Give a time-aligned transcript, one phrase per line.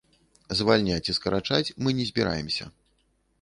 [0.61, 2.69] Звальняць і скарачаць мы не збіраемся.